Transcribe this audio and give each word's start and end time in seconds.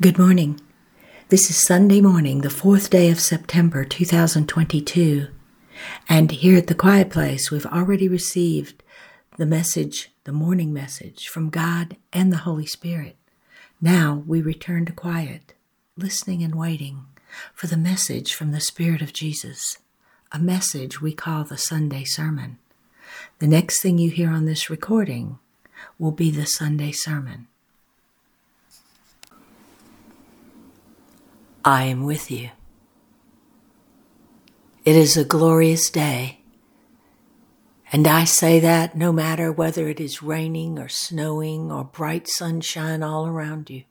Good 0.00 0.16
morning. 0.16 0.60
This 1.28 1.50
is 1.50 1.60
Sunday 1.60 2.00
morning, 2.00 2.42
the 2.42 2.50
fourth 2.50 2.88
day 2.88 3.10
of 3.10 3.18
September 3.18 3.84
2022. 3.84 5.26
And 6.08 6.30
here 6.30 6.56
at 6.56 6.68
the 6.68 6.76
Quiet 6.76 7.10
Place, 7.10 7.50
we've 7.50 7.66
already 7.66 8.06
received 8.06 8.84
the 9.38 9.44
message, 9.44 10.12
the 10.22 10.30
morning 10.30 10.72
message 10.72 11.26
from 11.26 11.50
God 11.50 11.96
and 12.12 12.32
the 12.32 12.44
Holy 12.46 12.64
Spirit. 12.64 13.16
Now 13.80 14.22
we 14.24 14.40
return 14.40 14.86
to 14.86 14.92
quiet, 14.92 15.54
listening 15.96 16.44
and 16.44 16.54
waiting 16.54 17.06
for 17.52 17.66
the 17.66 17.76
message 17.76 18.34
from 18.34 18.52
the 18.52 18.60
Spirit 18.60 19.02
of 19.02 19.12
Jesus, 19.12 19.78
a 20.30 20.38
message 20.38 21.00
we 21.00 21.12
call 21.12 21.42
the 21.42 21.58
Sunday 21.58 22.04
Sermon. 22.04 22.58
The 23.40 23.48
next 23.48 23.82
thing 23.82 23.98
you 23.98 24.10
hear 24.10 24.30
on 24.30 24.44
this 24.44 24.70
recording 24.70 25.40
will 25.98 26.12
be 26.12 26.30
the 26.30 26.46
Sunday 26.46 26.92
Sermon. 26.92 27.48
I 31.68 31.82
am 31.82 32.04
with 32.06 32.30
you. 32.30 32.48
It 34.86 34.96
is 34.96 35.18
a 35.18 35.24
glorious 35.24 35.90
day. 35.90 36.40
And 37.92 38.08
I 38.08 38.24
say 38.24 38.58
that 38.60 38.96
no 38.96 39.12
matter 39.12 39.52
whether 39.52 39.86
it 39.86 40.00
is 40.00 40.22
raining 40.22 40.78
or 40.78 40.88
snowing 40.88 41.70
or 41.70 41.84
bright 41.84 42.26
sunshine 42.26 43.02
all 43.02 43.26
around 43.26 43.68
you, 43.68 43.84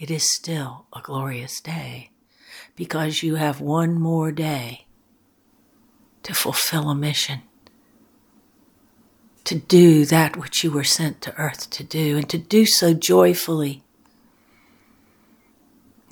it 0.00 0.10
is 0.10 0.34
still 0.34 0.86
a 0.92 1.00
glorious 1.00 1.60
day 1.60 2.10
because 2.74 3.22
you 3.22 3.36
have 3.36 3.60
one 3.60 3.94
more 3.94 4.32
day 4.32 4.86
to 6.24 6.34
fulfill 6.34 6.90
a 6.90 6.94
mission, 6.96 7.42
to 9.44 9.54
do 9.54 10.04
that 10.06 10.36
which 10.36 10.64
you 10.64 10.72
were 10.72 10.82
sent 10.82 11.20
to 11.20 11.36
earth 11.36 11.70
to 11.70 11.84
do, 11.84 12.16
and 12.16 12.28
to 12.30 12.38
do 12.38 12.66
so 12.66 12.92
joyfully 12.92 13.84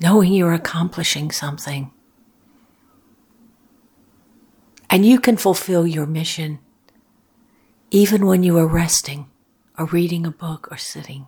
knowing 0.03 0.33
you're 0.33 0.51
accomplishing 0.51 1.31
something. 1.31 1.89
And 4.89 5.05
you 5.05 5.17
can 5.17 5.37
fulfill 5.37 5.87
your 5.87 6.05
mission 6.05 6.59
even 7.89 8.25
when 8.25 8.43
you 8.43 8.57
are 8.57 8.67
resting 8.67 9.27
or 9.79 9.85
reading 9.85 10.25
a 10.25 10.31
book 10.31 10.67
or 10.69 10.75
sitting. 10.75 11.25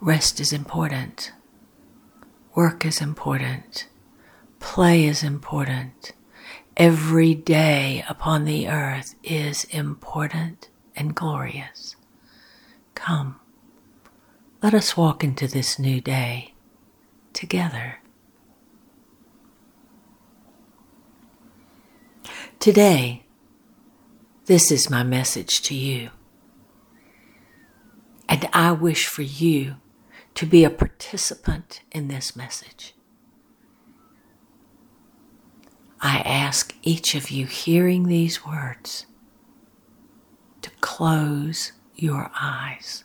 Rest 0.00 0.38
is 0.38 0.52
important. 0.52 1.32
Work 2.54 2.86
is 2.86 3.00
important. 3.00 3.88
Play 4.60 5.06
is 5.06 5.24
important. 5.24 6.12
Every 6.76 7.34
day 7.34 8.04
upon 8.08 8.44
the 8.44 8.68
earth 8.68 9.16
is 9.24 9.64
important 9.64 10.68
and 10.94 11.16
glorious. 11.16 11.96
Come, 12.96 13.38
let 14.62 14.74
us 14.74 14.96
walk 14.96 15.22
into 15.22 15.46
this 15.46 15.78
new 15.78 16.00
day 16.00 16.54
together. 17.32 18.00
Today, 22.58 23.22
this 24.46 24.72
is 24.72 24.90
my 24.90 25.04
message 25.04 25.60
to 25.62 25.74
you. 25.74 26.10
And 28.28 28.48
I 28.52 28.72
wish 28.72 29.06
for 29.06 29.22
you 29.22 29.76
to 30.34 30.46
be 30.46 30.64
a 30.64 30.70
participant 30.70 31.82
in 31.92 32.08
this 32.08 32.34
message. 32.34 32.94
I 36.00 36.18
ask 36.20 36.74
each 36.82 37.14
of 37.14 37.30
you 37.30 37.46
hearing 37.46 38.08
these 38.08 38.44
words 38.44 39.06
to 40.62 40.70
close 40.80 41.72
your 41.96 42.30
eyes 42.38 43.04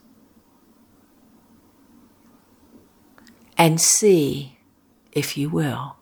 and 3.57 3.79
see, 3.79 4.57
if 5.11 5.37
you 5.37 5.49
will, 5.49 5.97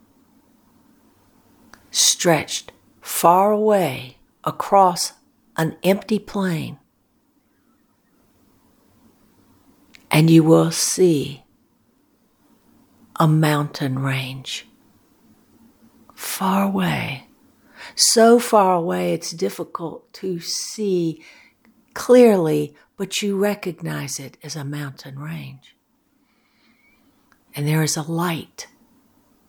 stretched 1.92 2.72
far 3.02 3.52
away 3.52 4.18
across 4.44 5.14
an 5.58 5.76
empty 5.84 6.20
plain, 6.20 6.80
and 10.10 10.30
you 10.30 10.42
will 10.42 10.72
see 10.72 11.44
a 13.18 13.28
mountain 13.28 14.00
range 14.00 14.66
far 16.16 16.64
away. 16.64 17.28
So 17.96 18.40
far 18.40 18.76
away, 18.76 19.14
it's 19.14 19.32
difficult 19.32 20.14
to 20.14 20.40
see 20.40 21.22
clearly, 22.00 22.74
but 22.96 23.22
you 23.22 23.38
recognize 23.38 24.22
it 24.22 24.38
as 24.42 24.56
a 24.56 24.64
mountain 24.64 25.20
range. 25.20 25.76
And 27.54 27.68
there 27.68 27.84
is 27.84 27.98
a 27.98 28.10
light 28.10 28.68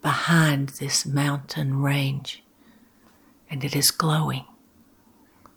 behind 0.03 0.71
this 0.71 1.07
mountain 1.07 1.81
range, 1.81 2.43
and 3.49 3.63
it 3.63 3.77
is 3.77 3.93
glowing, 3.93 4.47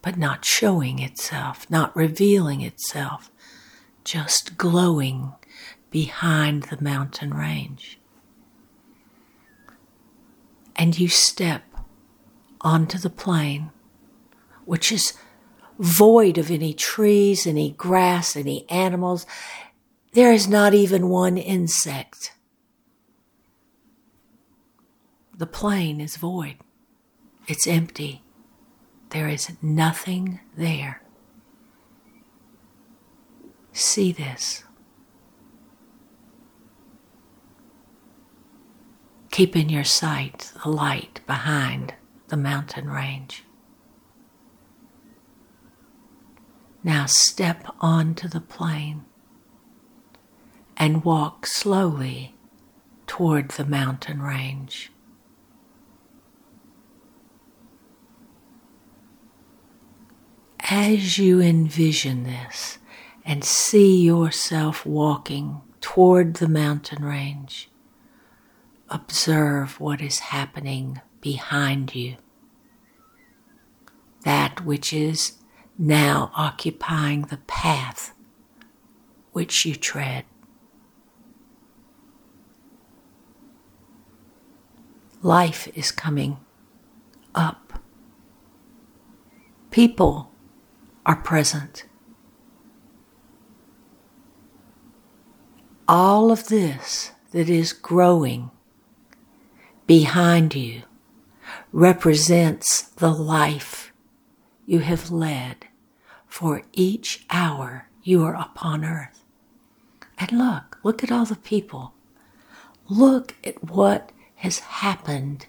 but 0.04 0.18
not 0.20 0.46
showing 0.46 1.00
itself, 1.00 1.68
not 1.68 1.96
revealing 1.96 2.62
itself, 2.62 3.32
just 4.04 4.56
glowing 4.56 5.34
behind 5.90 6.64
the 6.64 6.80
mountain 6.80 7.34
range. 7.34 8.00
And 10.76 11.00
you 11.00 11.08
step 11.08 11.64
onto 12.62 13.00
the 13.00 13.10
plain, 13.10 13.72
which 14.66 14.92
is 14.92 15.14
void 15.80 16.38
of 16.38 16.52
any 16.52 16.74
trees, 16.74 17.48
any 17.48 17.72
grass, 17.72 18.36
any 18.36 18.70
animals. 18.70 19.26
There 20.14 20.32
is 20.32 20.48
not 20.48 20.74
even 20.74 21.10
one 21.10 21.38
insect. 21.38 22.34
The 25.36 25.48
plain 25.48 26.00
is 26.00 26.18
void. 26.18 26.58
It's 27.48 27.68
empty. 27.68 28.24
There 29.10 29.28
is 29.28 29.52
nothing 29.62 30.40
there. 30.56 31.02
See 33.72 34.12
this. 34.12 34.64
Keep 39.32 39.56
in 39.56 39.70
your 39.70 39.84
sight 39.84 40.52
the 40.64 40.70
light 40.70 41.22
behind 41.26 41.96
the 42.28 42.38
mountain 42.38 42.88
range. 42.88 43.44
Now 46.84 47.06
step 47.06 47.66
onto 47.80 48.28
the 48.28 48.42
plain 48.42 49.06
and 50.76 51.06
walk 51.06 51.46
slowly 51.46 52.36
toward 53.08 53.52
the 53.52 53.66
mountain 53.66 54.22
range. 54.22 54.92
As 60.60 61.18
you 61.18 61.40
envision 61.40 62.24
this 62.24 62.80
and 63.24 63.46
see 63.46 64.02
yourself 64.02 64.86
walking 64.86 65.62
toward 65.80 66.36
the 66.36 66.50
mountain 66.50 67.06
range, 67.06 67.70
observe 68.90 69.80
what 69.80 70.02
is 70.02 70.20
happening 70.20 71.00
behind 71.22 71.96
you. 71.96 72.18
That 74.24 74.66
which 74.66 74.92
is 74.92 75.34
now 75.78 76.32
occupying 76.36 77.24
the 77.24 77.38
path 77.48 78.14
which 79.32 79.66
you 79.66 79.76
tread. 79.76 80.26
Life 85.22 85.70
is 85.74 85.92
coming 85.92 86.38
up. 87.34 87.80
People 89.72 90.32
are 91.06 91.16
present. 91.16 91.86
All 95.88 96.32
of 96.32 96.48
this 96.48 97.12
that 97.32 97.50
is 97.50 97.74
growing 97.74 98.52
behind 99.88 100.56
you 100.56 100.84
represents 101.72 102.84
the 102.84 103.12
life 103.12 103.93
you 104.66 104.80
have 104.80 105.12
led 105.12 105.68
for 106.28 106.64
each 106.74 107.26
hour 107.30 107.90
you 108.02 108.24
are 108.24 108.36
upon 108.36 108.84
earth. 108.84 109.24
And 110.18 110.32
look, 110.32 110.80
look 110.84 111.04
at 111.04 111.12
all 111.12 111.26
the 111.26 111.36
people. 111.36 111.94
Look 112.90 113.36
at 113.44 113.64
what 113.64 114.12
has 114.36 114.60
happened 114.60 115.48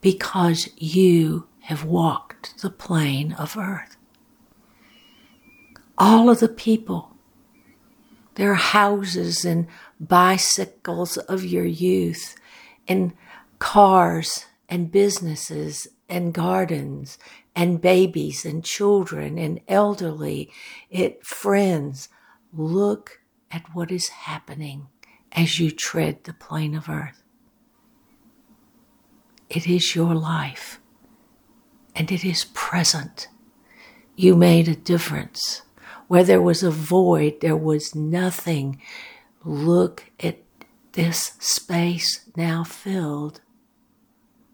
because 0.00 0.68
you 0.76 1.46
have 1.60 1.84
walked 1.84 2.60
the 2.60 2.70
plane 2.70 3.32
of 3.32 3.56
earth. 3.56 3.96
All 5.96 6.28
of 6.28 6.40
the 6.40 6.48
people, 6.48 7.16
their 8.34 8.54
houses 8.54 9.44
and 9.44 9.66
bicycles 9.98 11.16
of 11.16 11.44
your 11.44 11.64
youth, 11.64 12.34
and 12.86 13.12
cars 13.58 14.46
and 14.68 14.90
businesses 14.90 15.86
and 16.08 16.34
gardens 16.34 17.16
and 17.56 17.80
babies 17.80 18.44
and 18.44 18.64
children 18.64 19.38
and 19.38 19.60
elderly, 19.68 20.50
it 20.90 21.24
friends. 21.24 22.08
Look 22.52 23.20
at 23.50 23.62
what 23.74 23.90
is 23.90 24.08
happening 24.08 24.88
as 25.32 25.58
you 25.58 25.70
tread 25.70 26.24
the 26.24 26.32
plane 26.32 26.74
of 26.74 26.88
earth. 26.88 27.22
It 29.48 29.68
is 29.68 29.94
your 29.94 30.14
life 30.14 30.80
and 31.94 32.10
it 32.10 32.24
is 32.24 32.46
present. 32.54 33.28
You 34.16 34.36
made 34.36 34.68
a 34.68 34.76
difference. 34.76 35.62
Where 36.06 36.24
there 36.24 36.42
was 36.42 36.62
a 36.62 36.70
void, 36.70 37.40
there 37.40 37.56
was 37.56 37.94
nothing. 37.94 38.80
Look 39.44 40.10
at 40.20 40.38
this 40.92 41.32
space 41.38 42.28
now 42.36 42.62
filled 42.62 43.40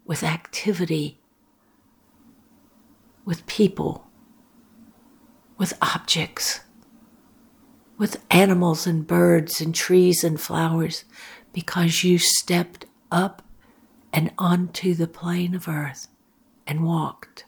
with 0.05 0.23
activity, 0.23 1.20
with 3.25 3.45
people, 3.45 4.07
with 5.57 5.77
objects, 5.81 6.61
with 7.97 8.23
animals 8.31 8.87
and 8.87 9.05
birds 9.05 9.61
and 9.61 9.75
trees 9.75 10.23
and 10.23 10.41
flowers, 10.41 11.05
because 11.53 12.03
you 12.03 12.17
stepped 12.17 12.85
up 13.11 13.43
and 14.11 14.31
onto 14.37 14.93
the 14.93 15.07
plane 15.07 15.53
of 15.53 15.67
earth 15.67 16.07
and 16.65 16.83
walked 16.83 17.45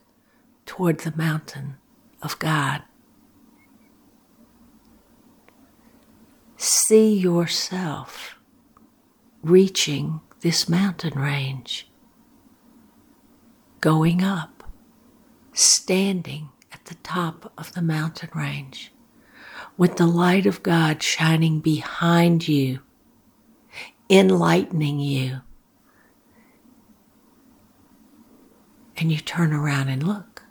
toward 0.66 1.00
the 1.00 1.14
mountain 1.16 1.76
of 2.22 2.38
God. 2.40 2.84
See 6.58 7.14
yourself 7.18 8.38
reaching 9.42 10.22
this 10.42 10.70
mountain 10.70 11.20
range, 11.20 11.90
going 13.82 14.24
up, 14.24 14.53
standing 15.54 16.50
at 16.72 16.86
the 16.86 16.96
top 16.96 17.52
of 17.58 17.74
the 17.74 17.82
mountain 17.82 18.30
range, 18.34 18.92
with 19.78 19.98
the 19.98 20.08
light 20.08 20.46
of 20.46 20.64
God 20.64 21.02
shining 21.02 21.60
behind 21.60 22.48
you, 22.48 22.80
enlightening 24.10 25.00
you. 25.00 25.42
And 28.98 29.12
you 29.12 29.18
turn 29.18 29.54
around 29.54 29.90
and 29.90 30.04
look, 30.04 30.44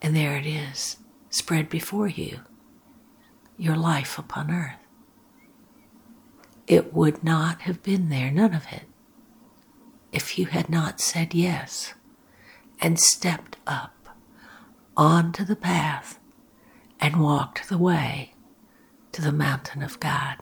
and 0.00 0.14
there 0.14 0.36
it 0.36 0.46
is, 0.46 0.98
spread 1.30 1.68
before 1.68 2.08
you, 2.08 2.40
your 3.56 3.76
life 3.76 4.18
upon 4.18 4.50
earth 4.50 4.82
it 6.66 6.94
would 6.94 7.22
not 7.22 7.62
have 7.62 7.82
been 7.82 8.08
there, 8.08 8.30
none 8.30 8.54
of 8.54 8.64
it, 8.72 8.84
if 10.12 10.38
you 10.38 10.46
had 10.46 10.68
not 10.68 11.00
said 11.00 11.34
yes 11.34 11.94
and 12.82 12.98
stepped 12.98 13.56
up 13.66 14.08
onto 14.96 15.44
the 15.44 15.56
path 15.56 16.18
and 17.00 17.22
walked 17.22 17.68
the 17.68 17.78
way 17.78 18.34
to 19.12 19.22
the 19.22 19.32
mountain 19.32 19.82
of 19.82 20.00
God. 20.00 20.36